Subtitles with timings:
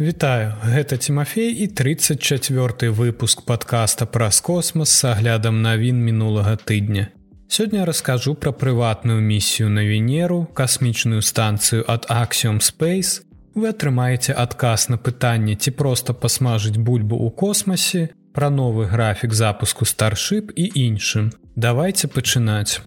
[0.00, 7.12] Вітаю, гэта Тимофей і 34 выпуск подкаста праз космас с аглядам навін мінулага тыдня.
[7.48, 13.20] Сёння раскажу пра прыватную місію на Венеру, касмічную станцыю ад Axiom Space.
[13.54, 19.84] Вы атрымаеце адказ на пытанне ці проста пасмажыць бульбу ў космасе, пра новы графік запуску
[19.84, 21.28] старship і іншым.
[21.56, 22.80] Давайте пачынаць.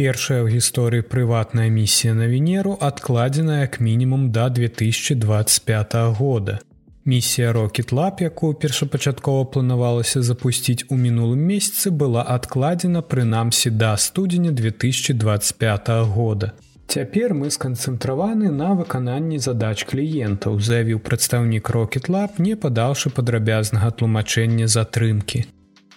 [0.00, 6.58] Першая ў гісторыі прыватная місія на венеру адкладзеная як мінімум да 2025 года.
[7.04, 15.88] Місія рокетлап, якую першапачаткова планавалася запусціць у мінулым месяцы была адкладзена прынамсі да студзеня 2025
[16.16, 16.52] года.
[16.88, 25.44] Цяпер мы сканцэнтраваны на выкананні задач кліентаў, заявіў прадстаўнік рокетлап, не падаўшы падрабязнага тлумачэння затрымкі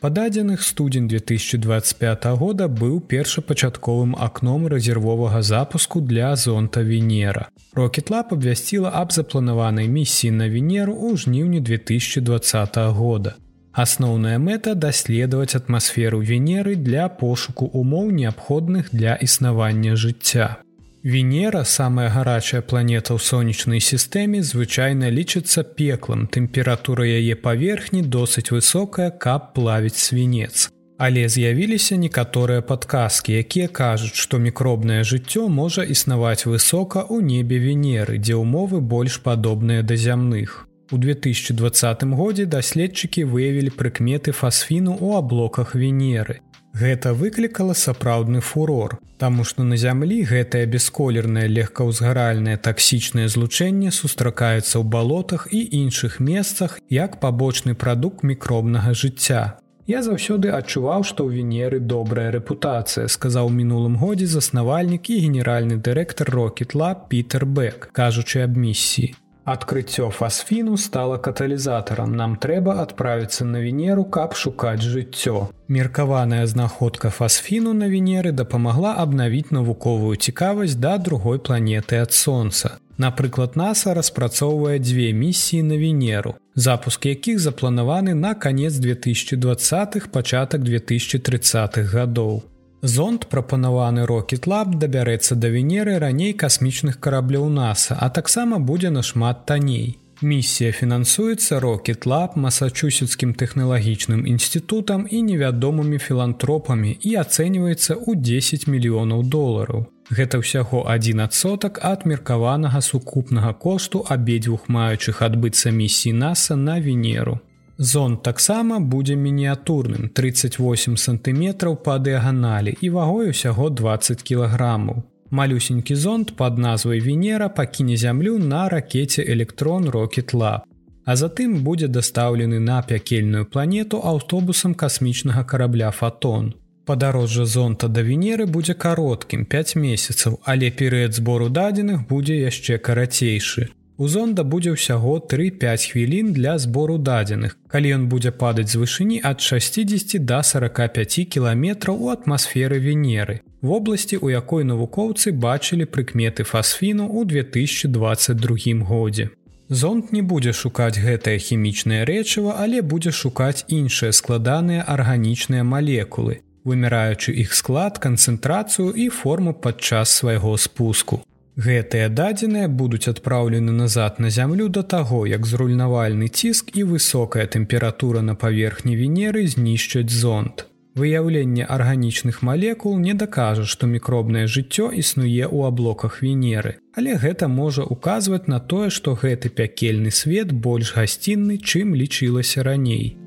[0.10, 7.50] дадзеных студзень 2025 года быў першапачатковым акном рэзервовага запуску для зонта венера.
[7.74, 13.36] Рокетлап абвясціла аб запланаванай місіі на венеру ў жніўні 2020 года.
[13.74, 20.63] Асноўная мэта даследаваць атмасферу венеры для пошуку умоў неабходных для існавання жыцця
[21.04, 26.32] Венера, самая гарачая планета ў сонечнай сістэме, звычайна лічыцца пеклам.
[26.32, 30.72] Тэмпература яе паверхні досыць высокая, каб плавіць свінец.
[30.96, 38.16] Але з'явіліся некаторыя падказкі, якія кажуць, што мікробнае жыццё можа існаваць высока ў небе Венеры,
[38.16, 40.72] дзе ўмовы больш падобныя да зямных.
[40.88, 46.40] У 2020 годзе даследчыкі выявілі прыкметы фасфіну ў аблоках Венеры.
[46.74, 54.84] Гэта выклікала сапраўдны фурор, Таму што на зямлі гэтае бясколернае легкаўзгаральнае таксічнае злучэнне сустракаецца ў
[54.96, 59.44] балотах і іншых месцах як пабочны прадукт мікробнага жыцця.
[59.88, 66.28] Я заўсёды адчуваў, што ў венеры добрая рэпутацыя, сказаў мінулым годзе заснавальнік і генеральны дырэктар
[66.28, 69.16] Рокетла Пітер Бэк, кажучы аб місіі.
[69.46, 72.16] Адкрыццё фасфіну стала каталізатарам.
[72.16, 75.50] Нам трэба адправіцца на венеру, каб шукаць жыццё.
[75.68, 82.80] Меркаваная знаходка фасфіну на венеры дапамагла абнавіць навуковую цікавасць да другой планеты ад сонца.
[82.98, 91.84] Напрыклад, NASAа распрацоўвае дзве місіі на венеру, запуск якіх запланаваны на канец 2020 пачатак 2030х
[91.84, 92.44] гадоў.
[92.84, 99.96] Зонд прапанаваны рокетлап дабярэцца да венеры раней касмічных караблёў NASAа, а таксама будзе нашмат танней.
[100.22, 109.88] Місія фінансуецца рокетлап масачусецкім тэхналагічным інстытутам і невядомымі філантропамі і ацэньваецца ў 10 мільёнаў долараў.
[110.12, 117.40] Гэта ўсяго адзін адсотак ад меркаванага сукупнага кошту абедзвюх маючых адбыцца місіі NASAа на венеру.
[117.78, 125.02] Зон таксама будзе мініатурным 38 сантыметраў па дыяганалі і вагой усяго 20 кілаграмаў.
[125.32, 130.62] Малюсенькі зонт пад назвай Венера пакіне зямлю на ракете электрон Рокетла.
[131.06, 136.54] А затым будзе дастаўлены на пякельную планету аўтобусам касмічнага карабля фотон.
[136.86, 143.70] Падарожжа зонта да Венеры будзе кароткім 5 месяцаў, але перыяд збору дадзеных будзе яшчэ карацейшы.
[143.98, 147.54] У зонда будзе ўсяго 3-5 хвілін для збору дадзеных.
[147.70, 153.46] Калі ён будзе падаць з вышыні ад 60 до 45 кіламетраў у атмасферы Венеры.
[153.62, 159.30] Вобласці, у якой навукоўцы бачылі прыкметы фасфіну ў 2022 годзе.
[159.70, 167.30] Зонт не будзе шукаць гэтае хімічнае рэчыва, але будзе шукаць іншыя складаныя арганічныя малекулы, вымираючы
[167.46, 171.22] іх склад, канцэнтрацыю і форму падчас свайго спуску.
[171.56, 178.22] Гэтыя дадзеныя будуць адпраўлены назад на зямлю да таго, як зруйнавальны ціск і высокая тэмпература
[178.22, 180.66] на паверхні венеры знішчаць зонд.
[180.96, 187.86] Выяўленне арганічных малекул не дакажа, што мікробнае жыццё існуе ў аблоках венеры, але гэта можа
[187.86, 193.18] указваць на тое, што гэты пякельны свет больш гасцінны, чым лічылася раней.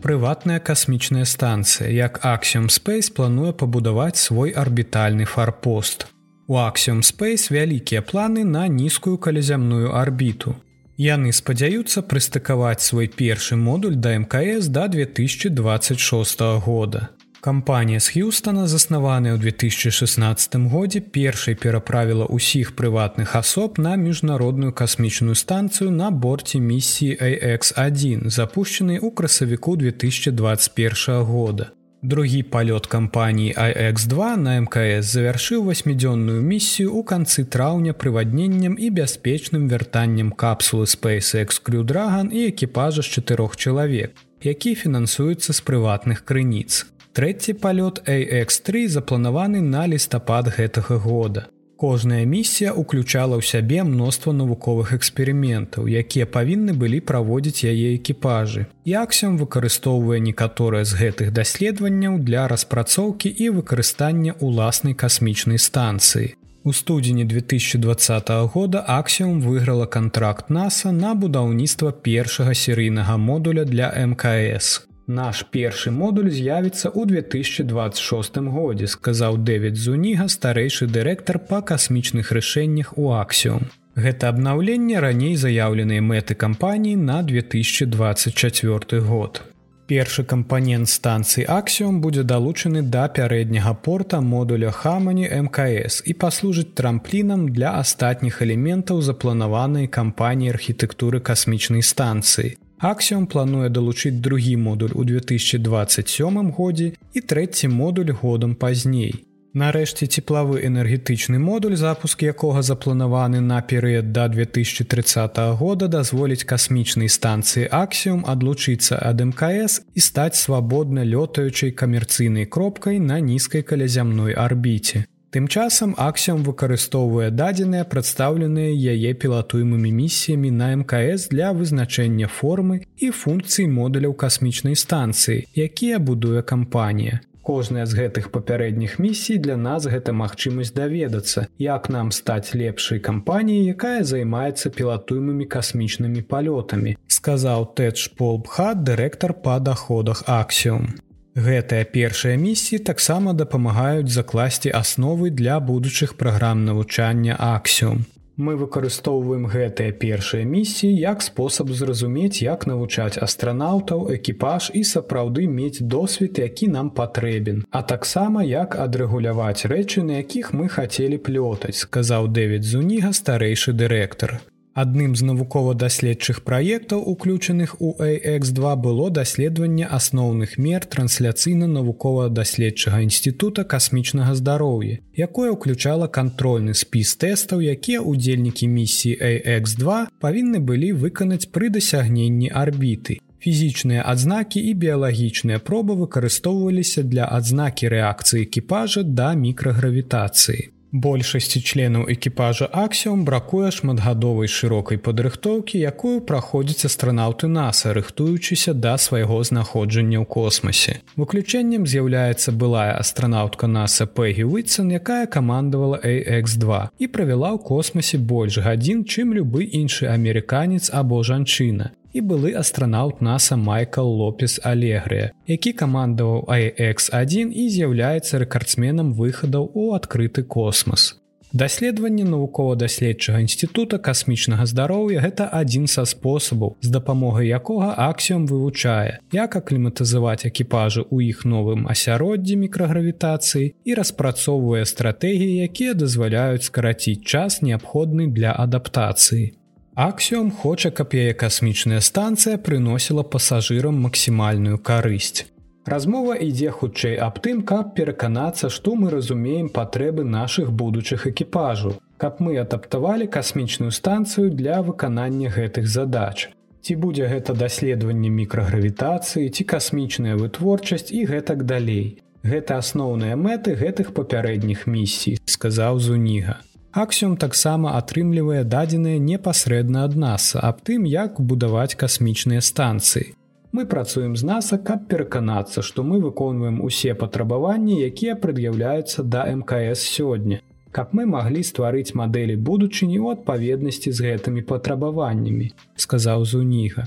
[0.00, 6.08] Прыватная касмічная станцыя, як Axiom Space плануе пабудаваць свой арбітальны фарпост.
[6.48, 10.56] У Axiom Space вялікія планы на нізкую калязямную арбіту.
[10.96, 17.08] Яны спадзяюцца прыстыкаваць свой першы модуль да МКС да 2026 года.
[17.40, 25.32] Кампанія з Х'юстона, заснаваная ў 2016 годзе, першай пераправіла ўсіх прыватных асоб на міжнародную касмічную
[25.32, 31.72] станцыю на борце місіі AX1, запущенай у красавіку 2021 года.
[32.02, 39.64] Другі палёт кампаніі IX2 на мкс завяршыў васьмідзённую місію ў канцы траўня прывадненнем і бяспечным
[39.68, 44.12] вяртаннем капсулы SpaceX Крюдраган і экіпажа з чатырох чалавек,
[44.44, 46.84] які фінансуецца з прыватных крыніц.
[47.20, 51.42] Трэці палёт AX3 запланаваны на лістапад гэтага года.
[51.76, 58.64] Кожная місія ўключала ў сябе мноства навуковых эксперыментаў, якія павінны былі праводзіць яе экіпажы.
[58.88, 66.32] Яксям выкарыстоўвае некаторыя з гэтых даследаванняў для распрацоўкі і выкарыстання ўласнай касмічнай станцыі.
[66.64, 74.88] У студзені 2020 года Аксіум выйграла кантракт NASAа на будаўніцтва першага серыйнага модуля для МКС.
[75.10, 82.92] Наш першы модуль з'явіцца ў 2026 годзе, сказаў Дэвід Зуніга, старэйшы дырэктар па касмічных рашэннях
[82.94, 83.66] у Аксіум.
[83.98, 89.42] Гэта абнаўленне раней заяўленыя мэты кампаніі на 2024 год.
[89.90, 97.50] Першы кампанент станцыі Аксіум будзе далучаны да пярэдняга порта модуля Хамані МКС і паслужыць трамплінам
[97.50, 102.54] для астатніх элементаў запланаванай кампаніі архітэктуры касмічнай станцыі.
[102.80, 109.12] Аксіум плануе далучыць другі модуль у 2027 годзе і трэці модуль годам пазней.
[109.52, 117.68] Нарэшце цеплавы энергетычны модуль, запуск якога запланаваны на перыяд да 2030 года дазволіць касмічнай станцыі
[117.68, 125.04] Аксіум адлучыцца ад МКС і стаць свабодна лётаючай камерцыйнай кропкай на нізкай калязямной арбіце.
[125.30, 133.10] Тым часам Аксіум выкарыстоўвае дадзеныя прадстаўленыя яе пілатуемымі місіямі на мкс для вызначэння формы і
[133.14, 137.20] функцый модуляў касмічнай станцыі, якія будуе кампанія.
[137.46, 143.70] Кожная з гэтых папярэдніх місій для нас гэта магчымасць даведацца, як нам стаць лепшай кампаніяй,
[143.70, 150.90] якая займаецца пілатуемымі касмічнымі палётамі, сказаў Тэдж Полбхат, дырэктар па даходах Аксіум.
[151.38, 158.02] Гэтыя першыя місіі таксама дапамагаюць закласці асновы для будучых праграм навучання аксіум.
[158.40, 165.78] Мы выкарыстоўваем гэтыя першыя місіі як спосаб зразумець, як навучаць астранаўтаў, экіпаж і сапраўды мець
[165.78, 172.32] досвед, які нам патрэбен, а таксама як адрэгуляваць рэчы, на якіх мы хацелі плётаць, сказаў
[172.32, 174.40] Дэвід Зуніга старэйшы дырэктар.
[174.74, 184.98] Адным з навукова-даследчых праектаў, уключаных у AX2 было даследаванне асноўных мер трансляцыйна-навукова-даследчага інстытута касмічнага здароўя,
[185.16, 193.18] якое ўключала кантрольны спіс тэстаў, якія ўдзельнікі місіі AX2 павінны былі выканаць пры дасягненні арбіты.
[193.42, 200.70] Фізічныя адзнакі і біялагічныя пробы выкарыстоўваліся для адзнакі рэакцыі экіпажа да мікрагравітацыі.
[200.92, 209.38] Большасці членаў экіпажа аксіум бракуе шматгадовай шырокай падрыхтоўкі, якую праходзіць астранаўты NASAа, рыхтуючыся да свайго
[209.46, 210.98] знаходжання ў космосе.
[211.14, 218.58] Выключэннем з'яўляецца былая астранаўтка NASAа Пегі Уитсон, якая камандавала AX2 і правяла ў космосе больш
[218.58, 225.72] гадзін, чым любы іншы амерыканец або жанчына і былы астранаўт NASAа Майкл Лопес Алегрыя, які
[225.72, 231.20] камандаваў AX1 і з'яўляецца рэкардсменам выхадаў у адкрыты космас.
[231.52, 239.58] Даследаванне навукова-даследчага інстытута касмічнага здароўя гэта адзін са спосабаў, з дапамогай якога аксіум вывучае, як
[239.58, 248.30] акліматызаваць экіпажы ў іх новым асяроддзі мікрагравітацыі і распрацоўвае стратэгіі, якія дазваляюць скараціць час неабходны
[248.30, 249.58] для адаптацыі.
[249.94, 255.50] Аксіум хоча, каб яе касмічная станцыя прыносіла пасажырам максімальную карысць.
[255.86, 262.38] Размова ідзе хутчэй аб тым, каб пераканацца, што мы разумеем патрэбы нашых будучых экіпажаў, каб
[262.38, 266.50] мы адаптавалі касмічную станцыю для выканання гэтых задач.
[266.80, 272.22] Ці будзе гэта даследаванне мікрагравітацыі, ці касмічная вытворчасць і гэтак далей.
[272.46, 276.60] Гэта асноўныя мэты гэтых папярэдніх місій, сказаў Зуніга.
[276.90, 283.30] Аксіум таксама атрымлівае дадзеныя непасрэдна ад нас аб тым, як будаваць касмічныя станцыі.
[283.70, 290.02] Мы працуем з NASAа, каб пераканацца, што мы выконваем усе патрабаванні, якія прад'яўляюцца да мкс
[290.02, 290.58] сёння,
[290.90, 297.06] каб мы маглі стварыць мадэлі будучыні ў адпаведнасці з гэтымі патрабаваннямі, сказаў Зуніга.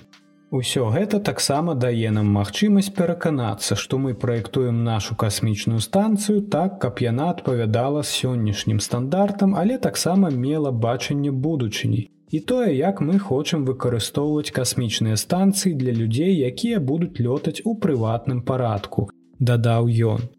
[0.54, 7.00] Усё гэта таксама дае нам магчымасць пераканацца, што мы праектуем нашу касмічную станцыю так, каб
[7.02, 12.04] яна адпавядала сённяшнім стандартам, але таксама мела бачанне будучыні.
[12.30, 18.46] І тое, як мы хочам выкарыстоўваць касмічныя станцыі для людзей, якія будуць лётаць у прыватным
[18.46, 20.30] парадку, дадаў ён.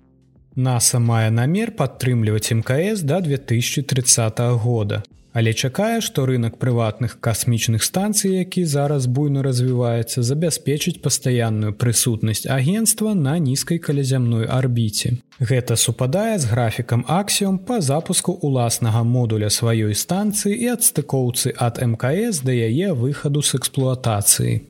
[0.55, 5.03] NASAа мае намер падтрымліваць мкС да 2030 года.
[5.35, 13.15] Але чакае, што рынок прыватных касмічных станцый, які зараз буйна развіваецца, забяспечыць пастаянную прысутнасць агенства
[13.19, 15.19] на нізкай калязямной арбіце.
[15.43, 22.39] Гэта супадае з графікам аксіум па запуску уласнага модуля сваёй станцыі і адстыкоўцы ад мкс
[22.47, 24.63] да яе выхаду з эксплуатацыі.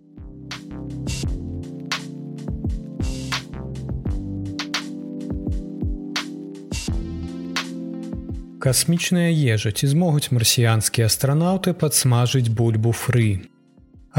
[8.65, 13.45] Касмічная ежа ці змогуць марсіянскія астранаўты падсмажыць бульбу фры.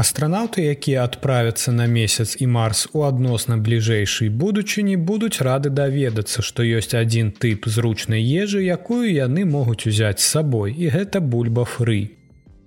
[0.02, 6.62] Астранаўты, якія адправяцца на месяц і марс у адносна бліжэйшай будучыні будуць рады даведацца, што
[6.62, 11.98] ёсць адзін тып зручнай ежы, якую яны могуць узяць з сабой і гэта бульба фры.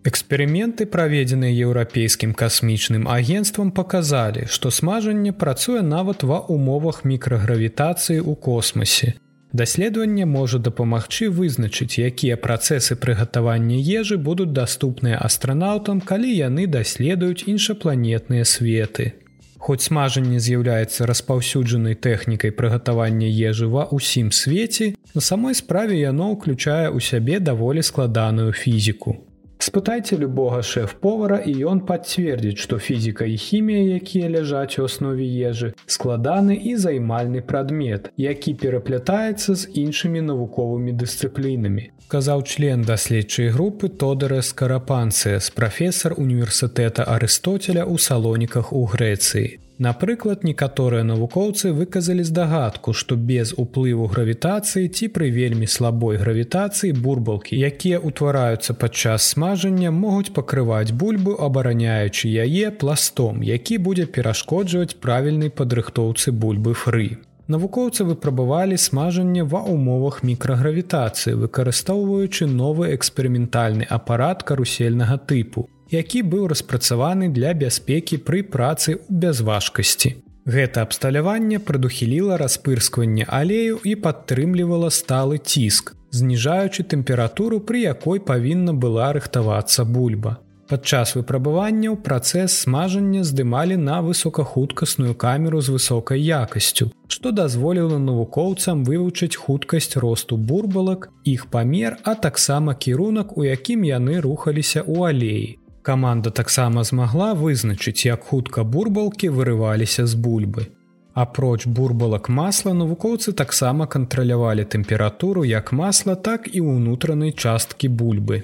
[0.04, 9.16] Эксперыменты, праведзеныя еўрапейскім касмічным агенствам паказалі, што смажанне працуе нават ва умовах мікрагравітацыі ў космосе.
[9.52, 18.46] Даследаванне можа дапамагчы вызначыць, якія працэсы прыгатавання ежы будуць даступныя астранаўтам, калі яны даследуюць іншапланетныя
[18.46, 19.14] светы.
[19.58, 26.94] Хоць смажанне з'яўляецца распаўсюджанай тэхнікай прыгатавання ежы ва ўсім свеце, на самой справе яно ўключае
[26.94, 29.18] ў сябе даволі складаную фізіку.
[29.60, 35.74] Спытайце любога шэф-повара і ён пацвердзіць, што фізіка і хімія, якія ляжаць у аснове ежы,
[35.84, 41.92] складаны і займальны прадмет, які пераплятаецца з іншымі навуковымі дысцыплінамі.
[42.08, 49.69] Казаў член даследчай групы Тодерас Карапанцыя з прафесар універсітэта Арыстотеля ў салоніках у Грэцыі.
[49.80, 57.56] Напрыклад, некаторыя навукоўцы выказалі здагадку, што без уплыву гравітацыі ці пры вельмі слабой гравітацыі бурбалкі,
[57.56, 66.36] якія ўтвараюцца падчас смажання, могуць пакрываць бульбу, абараняючы яе пластом, які будзе перашкоджваць правільнай падрыхтоўцы
[66.36, 67.24] бульбы фры.
[67.48, 77.30] Навукоўцы выпрабавалі смажанне ва ўмовах мікрагравітацыі, выкарыстоўваючы новы эксперыментальны апарат карусельнага тыпу які быў распрацаваны
[77.30, 80.16] для бяспекі пры працы ў бязважкасці.
[80.50, 89.14] Гэта абсталяванне прадухіліла распырскванне алею і падтрымлівала сталы ціск, зніжаючы тэмпературу, пры якой павінна была
[89.14, 90.40] рыхтавацца бульба.
[90.70, 99.36] Падчас выпрабаванняў працэс смажання здымалі на высокахуткасную камеру з высокай якасцю, што дазволіла навукоўцам вывучыць
[99.36, 105.59] хуткасць росту бурбалак, іх памер, а таксама кірунак, у якім яны рухаліся ў алеі.
[105.82, 110.68] Каманда таксама змагла вызначыць, як хутка бурбалкі вырываліся з бульбы.
[111.14, 118.44] Апроч бурбалак масла навукоўцы таксама кантралявалі тэмпературу як масла, так і ўнутранай часткі бульбы.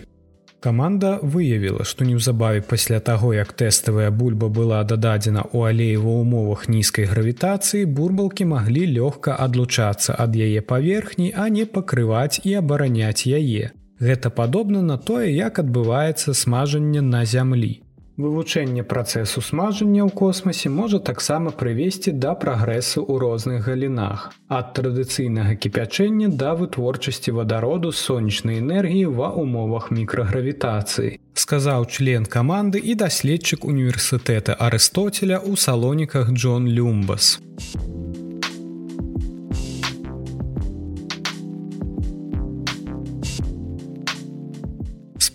[0.66, 6.66] Каманда выявіла, што неўзабаве пасля таго, як тэставая бульба была дададзена ў алеі ва ўмовах
[6.74, 13.76] нізкай гравітацыі, бурбалкі маглі лёгка адлучацца ад яе паверхні, а не пакрываць і абараняць яе.
[14.00, 17.86] Гэта падобна на тое, як адбываецца смажанне на зямлі.
[18.16, 25.56] Вывучэнне працэсу смажання ў космасе можа таксама прывесці да прагрэсу ў розных галінах, ад традыцыйнага
[25.60, 31.20] кіпячэння да вытворчасці вадароду сонечнай энергіі ва ўмовах мікрагравітацыі.
[31.36, 37.44] Сказаў член каманды і даследчык універсітэта Арыстотеля ў салоніках Джон Люмбас.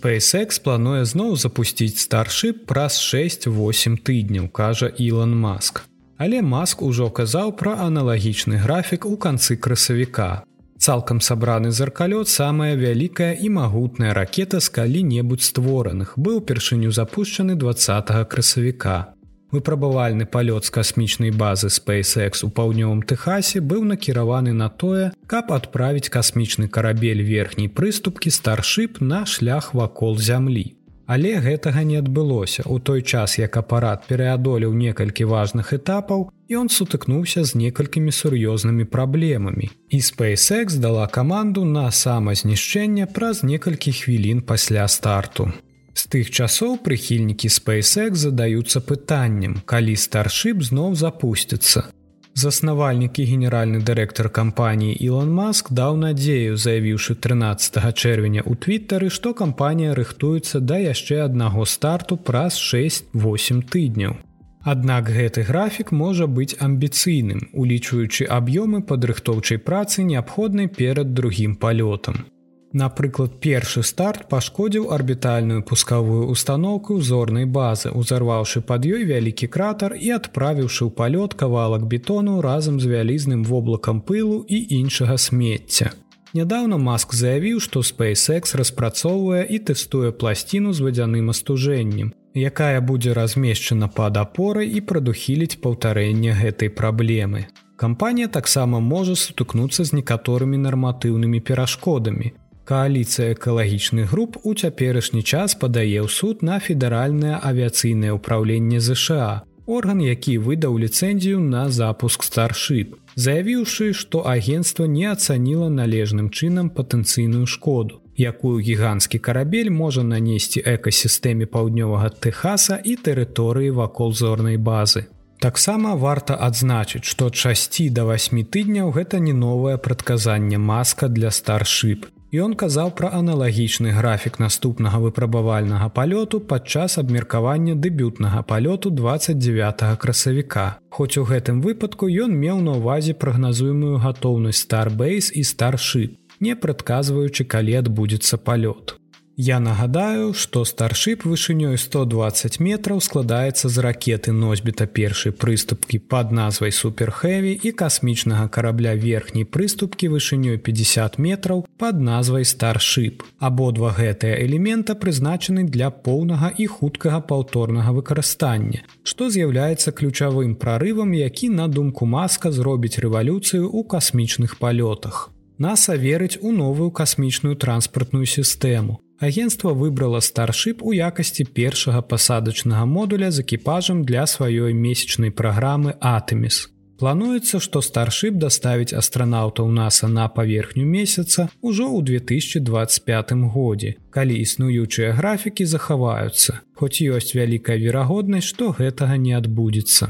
[0.01, 5.83] SpaceX плануе зноў запусціць старship праз 6-8 тыдняў, кажа Ілон Маск.
[6.17, 10.41] Але Маск ужо казаў пра аналагічны графік у канцы красавіка.
[10.81, 18.25] Цалкам сабраны зеркалёт самая вялікая і магутная ракета з калі-небудзь створаных быў упершыню запущены 20
[18.25, 19.13] красавіка.
[19.51, 26.07] Выпрабавальны палёт з касмічнай базы SpaceX у паўднёвым Тэхасе быў накіраваны на тое, каб адправіць
[26.07, 30.71] касмічны карабель верхняй прыступкі старship на шлях вакол зямлі.
[31.11, 32.63] Але гэтага не адбылося.
[32.65, 39.67] У той час, як апарат пераадолеў некалькі важных этапаў, ён сутыкнуўся з некалькімі сур'ёзнымі праблемамі.
[39.89, 45.51] І SpaceX дала каманду на самазнішчэнне праз некалькі хвілін пасля старту.
[45.93, 51.91] З тых часоў прыхільнікі SpaceX задаюцца пытаннем, калі старship зноў запусціцца.
[52.33, 59.33] Заснавальнік і генеральны дырэктар кампаніі Ілон Маск даў надзею, заявіўшы 13 чэрвеня ў твиттары, што
[59.35, 64.15] кампанія рыхтуецца да яшчэ аднаго старту праз 6-8 тыдняў.
[64.63, 72.23] Аднак гэты графік можа быць амбіцыйным, улічваючы аб'ёмы падрыхтоўчай працы неабходнай перад другім палётам.
[72.73, 80.15] Напрыклад, першы старт пашкодзіў арбітальную пускавую установку зорнай базы, узарваўшы пад ёй вялікі кратар і
[80.15, 85.91] адправіўшы ў палёт кавалак бетону разам з вялізным воблакам пылу і іншага смецця.
[86.31, 93.91] Нядаўна Маск заявіў, што SpaceX распрацоўвае і тэстуе пласціну з вадзяным астужэннем, якая будзе размешчана
[93.91, 97.51] пад апорай і прадухіліць паўтарэнне гэтай праблемы.
[97.75, 102.31] Кампанія таксама можа сутыкнуцца з некаторымі нарматыўнымі перашкодамі.
[102.65, 110.03] Кааліцыя экалагічных груп у цяперашні час падае ў суд на федэральнае авіяцыйнае ўправленне ЗША, орган,
[110.05, 118.01] які выдаў ліцэнзію на запуск старшып, заявіўшы, што агенцтва не ацаніла належным чынам патэнцыйную шкоду
[118.21, 125.07] якую гіганцкі карабель можа нанесці экасістэме паўднёвага Тэхаса і тэрыторыі вакол зорнай базы.
[125.41, 132.05] Таксама варта адзначыць, што часці да васьмі тыдняў гэта не новае прадказанне маска для старшып.
[132.31, 140.79] Ён казаў пра аналагічны графік наступнага выпрабавальнага палёту падчас абмеркавання дэбютнага палёту 29 красавіка.
[140.89, 147.43] Хоць у гэтым выпадку ён меў на ўвазе прагназуемую гатоўнасць Старбейс і старшып не прадказваючы,
[147.43, 149.00] калі адбудзецца палёт.
[149.41, 156.69] Я нагадаю, што старшып вышынёй 120 метраў складаецца з ракеты носьбіта першай прыступкі пад назвай
[156.69, 163.25] суперхэві і касмічнага карабля верхняй прыступкі вышынёй 50 метраў пад назвай старшып.
[163.39, 171.49] Абодва гэтыя элемента прызначаны для поўнага і хуткага паўторнага выкарыстання, што з'яўляецца ключавым прарывам, які
[171.49, 175.31] на думку маска зробіць рэвалюцыю ў касмічных палётах.
[175.57, 179.01] NASA верыць у новую касмічную транспартную сістэму.
[179.21, 186.73] Агенцтва выбрала старшып у якасці першага пасадачнага модуля з экіпажам для сваёй месячнай праграмы Атэміс.
[186.97, 195.13] Плануецца, што старшып даставіць астранаўтаў NASAа на паверхню месяца ўжо ў 2025 годзе, калі існуючыя
[195.13, 200.09] графікі захаваюцца, хоць ёсць вялікая верагоднасць, што гэтага не адбудзецца.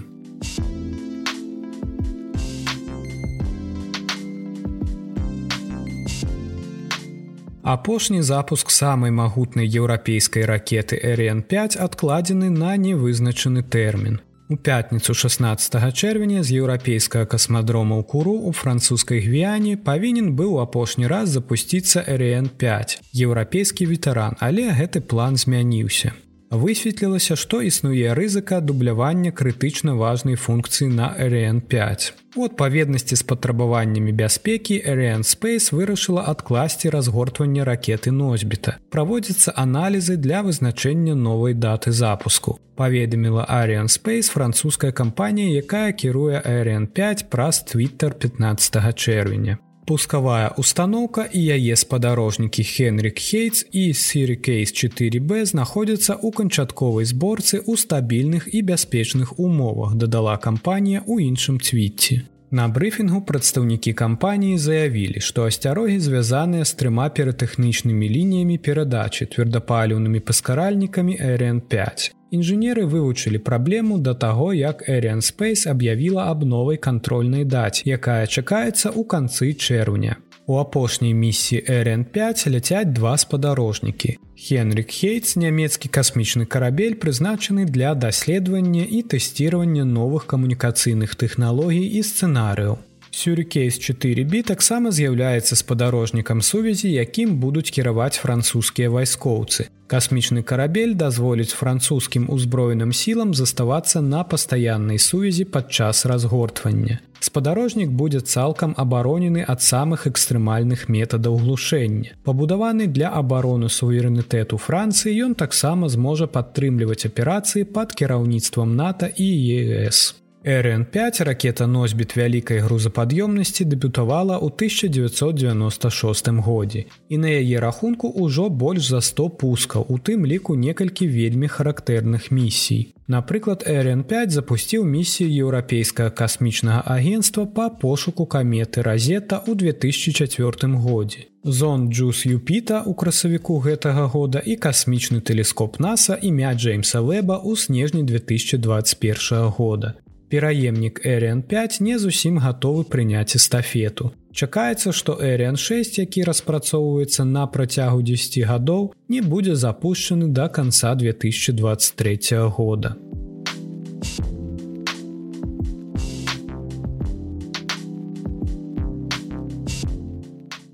[7.72, 14.18] Апошні запуск самай магутнай еўрапейскай ракеты РН5 адкладзены на невызначаны тэрмін.
[14.52, 21.08] У пятніцу 16 чэрвеня з еўрапейскага касмадрома ў куру у французскай гвіяне павінен быў апошні
[21.08, 22.98] раз запусціцца РН5.
[23.16, 26.12] Еўрапейскі ветэран, але гэты план змяніўся
[26.52, 32.12] высветлілася, што існуе рызыка дублявання крытычна важнай функцыі на RN5.
[32.36, 38.78] У адпаведнасці з патрабаваннямі бяспекі RN Space вырашыла адкласці разгортвання ракеты носьбіта.
[38.92, 42.60] Праводзяцца аналізы для вызначэння новай даты запуску.
[42.76, 51.42] Паведаміла Arian Space французская кампанія, якая кіруе RN5 праз Twitter 15 чэрвеня пускавая установка і
[51.56, 59.40] яе спадарожнікі Хенрик Хейтс і Сірикейс 4B знаходзяцца ў канчатковай зборцы ў стабільных і бяспечных
[59.40, 62.28] умовах, дадала кампанія ў іншым цвіце.
[62.52, 71.16] На брыфінгу прадстаўнікі кампаніі заявілі, што асцярогі звязаныя з трыма ператэхнічнымі лініямі перадачы твердапаліўнымі паскаральнікамі
[71.16, 72.12] RN5.
[72.32, 78.88] Інжынеры вывучылі праблему да таго, як Arian Space аб'явіла аб новай кантрольнай даце, якая чакаецца
[78.96, 80.16] ў канцы чэрвня.
[80.48, 84.16] У апошняй місіі RN5 ляцяць два спадарожнікі.
[84.40, 92.80] Хенрик Хейтс, нямецкі касмічны карабель, прызначаны для даследавання і тэсціравання новых камунікацыйных тэхналогій і сцэнарыяў.
[93.12, 99.68] Сюрікейс 4B таксама з'яўляецца спадарожнікам сувязі, якім будуць кіраваць французскія вайскоўцы.
[99.92, 107.00] Касмічны карабель дазволіць французскім узброеным сілам заставацца на пастаяннай сувязі падчас разгортвання.
[107.20, 112.16] Спадарожнік будзе цалкам абаронены ад самых экстрэмальных метадаў глушэння.
[112.24, 120.21] Пабудаваны для абароны суверэнітэту Францыі ён таксама зможа падтрымліваць аперацыі пад кіраўніцтвам НАТО і ЕС.
[120.46, 126.90] РН5 ракета носьбіт вялікай грузапад'ёмнасці дэбютавала ў 1996 годзе.
[127.14, 132.34] І на яе рахунку ўжо больш за 100 пускаў, у тым ліку некалькі вельмі характэрных
[132.34, 132.98] місій.
[133.06, 141.30] Напрыклад, РН5 запусціў місію еўрапейскага касмічнага агенства па пошуку каметы Разета ў 2004 годзе.
[141.46, 147.54] Зон Джус Юпіта ў красавіку гэтага года і касмічны тэлескоп NASAа імя Джеймса Вэба ў
[147.54, 154.12] снежні 2021 года пераемнік Рн5 не зусім гатовы прыняць эстафету.
[154.32, 162.48] Чакаецца, што Рн6, які распрацоўваецца на працягу 10 гадоў, не будзе запущены да канца 2023
[162.48, 162.96] года.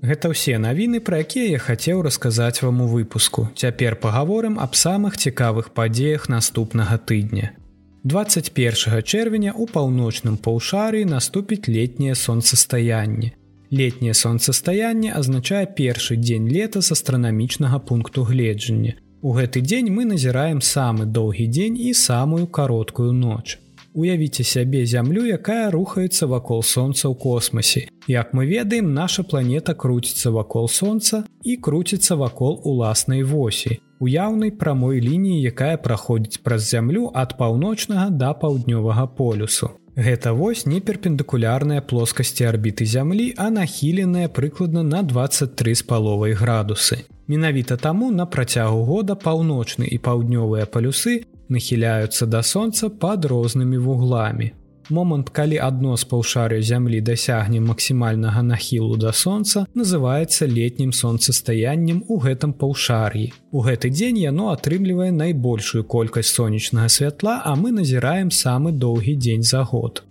[0.08, 3.50] Гэта ўсе навіны, пра якія я хацеў расказаць вам у выпуску.
[3.52, 7.57] Цяпер пагаворым аб самых цікавых падзеях наступнага тыдня.
[8.04, 13.32] 21 чэрвеня у паўночным паўшарыі наступіць летняе сонцастаянне.
[13.70, 18.94] Летняе сонцастаянне азначае першы дзень лета з астранамічнага пункту гледжання.
[19.20, 23.58] У гэты дзень мы назіраем самы доўгі дзень і самую кароткую ноч.
[23.94, 27.88] Уявіце сябе зямлю, якая рухаецца вакол сонца ў космосе.
[28.06, 33.80] Як мы ведаем, наша планета круціцца вакол сонца і круціцца вакол уласнай восі.
[34.00, 39.70] У яўнай прамой лініі, якая праходзіць праз зямлю ад паўночнага да паўднёвага полюсу.
[39.98, 47.02] Гэта вось не перпендыкулярныя плоскасці арбіты зямлі, а нахіленыя прыкладна на 23 з паловай градусы.
[47.26, 54.52] Менавіта таму на працягу года паўночны і паўднёвыя палюсы нахіляюцца да сонца пад рознымі вугламі.
[54.90, 62.16] Момант, калі адно з паўшаря зямлі дасягне максімальнага нахілу да сонца, называецца летнім сонцастаяннем у
[62.24, 63.32] гэтым паўшар'і.
[63.52, 69.42] У гэты дзень яно атрымлівае найбольшую колькасць сонечнага святла, а мы назіраем самы доўгі дзень
[69.42, 70.04] за год.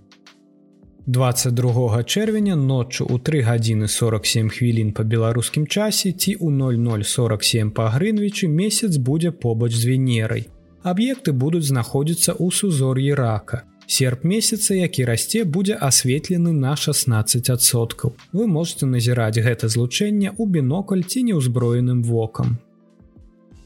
[1.07, 7.89] 22 чэрвеня ноччу ў 3 гадзіны 47 хвілін па беларускім часе ці ў 0047 па
[7.95, 10.47] грынвічы месяц будзе побач з венерай
[10.83, 13.63] аб'екты будуць знаходзіцца ў сузор'і рака.
[13.87, 18.11] Серп месяца, які расце, будзе асветлены на 16соткаў.
[18.35, 22.57] Вы можете назіраць гэта злучэнне ў бінокль ці неўзброеным вокам.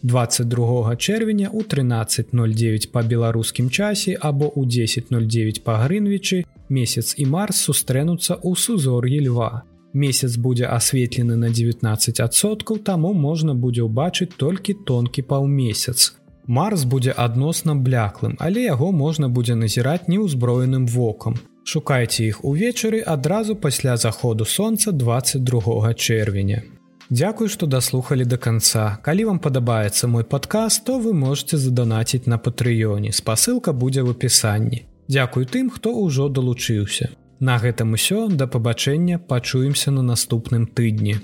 [0.04, 7.66] 22 чэрвеня у 1309 па беларускім часе або ў 1009 па грынвічы месяц і марс
[7.66, 9.66] сустрэнуцца ў сузор'і льва.
[9.94, 16.21] Месяц будзе асветлены на 19соткаў, таму можна будзе ўбачыць толькі тонкі паўмесяц.
[16.48, 21.40] Марс будзе адносна бляклым, але яго можна будзе назіраць неўзброеным вокам.
[21.64, 26.64] Шукайце іх увечары адразу пасля заходу сонца 22 чэрвеня.
[27.12, 28.98] Дзякуй, што даслухалі да канца.
[29.04, 33.12] Калі вам падабаецца мой падказ, то вы можете заданаціць на патрыёне.
[33.12, 34.86] Спасылка будзе в апісанні.
[35.12, 37.10] Дзякуй тым, хто ўжо далучыўся.
[37.40, 41.20] На гэтым усё да пабачэння пачуемся на наступным тыдні.